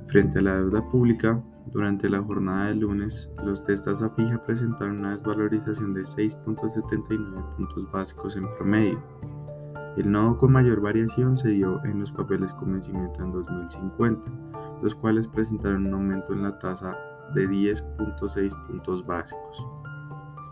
Frente 0.08 0.40
a 0.40 0.42
la 0.42 0.56
deuda 0.56 0.86
pública, 0.90 1.42
durante 1.72 2.10
la 2.10 2.22
jornada 2.22 2.68
de 2.68 2.74
lunes, 2.74 3.30
los 3.44 3.64
testas 3.64 4.02
a 4.02 4.10
fija 4.10 4.44
presentaron 4.44 4.98
una 4.98 5.12
desvalorización 5.12 5.94
de 5.94 6.02
6.79 6.02 7.56
puntos 7.56 7.90
básicos 7.92 8.36
en 8.36 8.44
promedio. 8.56 9.00
El 9.96 10.10
nodo 10.10 10.36
con 10.38 10.52
mayor 10.52 10.80
variación 10.80 11.36
se 11.36 11.50
dio 11.50 11.80
en 11.84 12.00
los 12.00 12.10
papeles 12.12 12.52
con 12.54 12.72
vencimiento 12.72 13.22
en 13.22 13.32
2050 13.32 14.49
los 14.82 14.94
cuales 14.94 15.28
presentaron 15.28 15.86
un 15.86 15.94
aumento 15.94 16.32
en 16.32 16.42
la 16.42 16.58
tasa 16.58 16.96
de 17.34 17.48
10.6 17.48 18.66
puntos 18.66 19.06
básicos. 19.06 19.66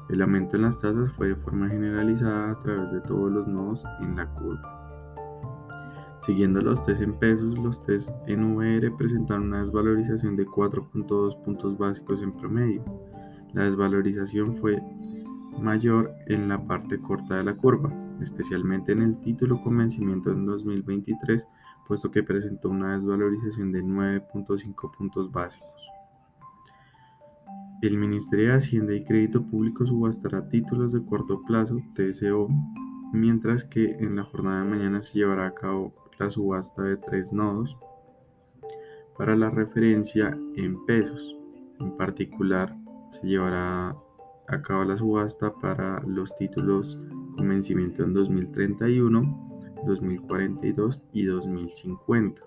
El 0.09 0.23
aumento 0.23 0.57
en 0.57 0.63
las 0.63 0.81
tasas 0.81 1.11
fue 1.13 1.29
de 1.29 1.37
forma 1.37 1.69
generalizada 1.69 2.53
a 2.53 2.59
través 2.63 2.93
de 2.93 3.01
todos 3.03 3.31
los 3.31 3.47
nodos 3.47 3.85
en 4.01 4.17
la 4.17 4.27
curva. 4.35 4.79
Siguiendo 6.25 6.61
los 6.61 6.85
test 6.85 7.03
en 7.03 7.15
pesos, 7.19 7.59
los 7.59 7.83
test 7.83 8.11
en 8.27 8.55
VR 8.55 8.91
presentaron 8.93 9.49
una 9.49 9.61
desvalorización 9.61 10.37
de 10.37 10.47
4.2 10.47 11.43
puntos 11.43 11.79
básicos 11.79 12.23
en 12.23 12.33
promedio. 12.33 12.85
La 13.55 13.65
desvalorización 13.65 14.57
fue 14.57 14.83
mayor 15.61 16.13
en 16.27 16.49
la 16.49 16.59
parte 16.67 16.99
corta 17.01 17.37
de 17.37 17.45
la 17.45 17.55
curva, 17.55 17.93
especialmente 18.21 18.93
en 18.93 19.03
el 19.03 19.21
título 19.21 19.61
con 19.63 19.79
vencimiento 19.79 20.31
en 20.31 20.47
2023 20.47 21.47
puesto 21.89 22.11
que 22.11 22.23
presentó 22.23 22.69
una 22.69 22.95
desvalorización 22.95 23.73
de 23.73 23.83
9.5 23.83 24.97
puntos 24.97 25.33
básicos. 25.33 25.69
El 27.81 27.97
Ministerio 27.97 28.49
de 28.49 28.59
Hacienda 28.59 28.95
y 28.95 29.05
Crédito 29.05 29.43
Público 29.43 29.87
subastará 29.87 30.49
títulos 30.49 30.93
de 30.93 31.05
corto 31.05 31.43
plazo, 31.47 31.81
TSO, 31.95 32.49
mientras 33.13 33.65
que 33.65 33.97
en 33.99 34.17
la 34.17 34.25
jornada 34.25 34.65
de 34.65 34.71
mañana 34.71 35.03
se 35.03 35.19
llevará 35.19 35.47
a 35.47 35.55
cabo 35.55 35.95
la 36.19 36.29
subasta 36.29 36.83
de 36.83 36.99
tres 36.99 37.33
nodos 37.33 37.77
para 39.17 39.35
la 39.35 39.49
referencia 39.49 40.37
en 40.57 40.85
pesos. 40.85 41.37
En 41.81 41.97
particular, 41.97 42.77
se 43.11 43.27
llevará 43.27 43.97
a 44.49 44.63
cabo 44.63 44.85
la 44.85 44.99
subasta 44.99 45.53
para 45.55 46.03
los 46.03 46.35
títulos 46.35 46.99
con 47.37 47.49
vencimiento 47.49 48.03
en 48.03 48.13
2031 48.13 49.48
2042 49.89 51.03
y 51.13 51.25
2050. 51.25 52.43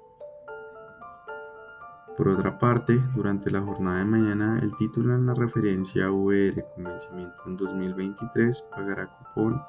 Por 2.18 2.28
otra 2.28 2.60
parte, 2.60 3.00
durante 3.16 3.50
la 3.50 3.62
jornada 3.62 4.00
de 4.00 4.06
mañana, 4.06 4.60
el 4.62 4.76
título 4.78 5.16
en 5.16 5.26
la 5.26 5.34
referencia 5.34 6.12
VR 6.12 6.64
con 6.76 6.84
vencimiento 6.84 7.36
en 7.48 7.58
2023 7.58 8.64
pagará 8.70 9.08
cupón 9.08 9.62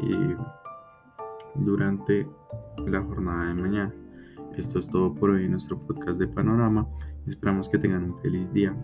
eh, 0.00 0.36
durante 1.54 2.26
la 2.86 3.02
jornada 3.02 3.48
de 3.48 3.62
mañana. 3.62 3.94
Esto 4.56 4.78
es 4.78 4.88
todo 4.88 5.14
por 5.14 5.30
hoy 5.30 5.44
en 5.44 5.50
nuestro 5.50 5.78
podcast 5.78 6.18
de 6.18 6.28
Panorama. 6.28 6.86
Esperamos 7.26 7.68
que 7.68 7.78
tengan 7.78 8.04
un 8.04 8.18
feliz 8.20 8.50
día. 8.52 8.74